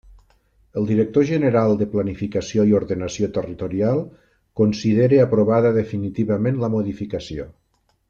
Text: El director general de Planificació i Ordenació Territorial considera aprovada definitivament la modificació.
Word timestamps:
El 0.79 0.87
director 0.91 1.27
general 1.31 1.73
de 1.81 1.87
Planificació 1.91 2.65
i 2.71 2.73
Ordenació 2.79 3.31
Territorial 3.37 4.03
considera 4.63 5.23
aprovada 5.29 5.77
definitivament 5.81 6.63
la 6.65 6.75
modificació. 6.79 7.51